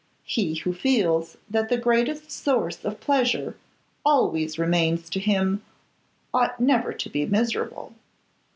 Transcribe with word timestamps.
He 0.25 0.55
who 0.55 0.73
feels 0.73 1.37
that 1.47 1.69
the 1.69 1.77
greatest 1.77 2.31
source 2.31 2.83
of 2.83 2.99
pleasure 2.99 3.55
always 4.03 4.57
remains 4.57 5.11
to 5.11 5.19
him 5.19 5.63
ought 6.33 6.59
never 6.59 6.91
to 6.91 7.07
be 7.07 7.23
miserable. 7.27 7.93